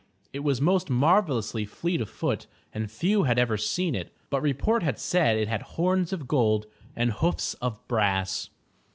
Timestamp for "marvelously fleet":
0.89-2.01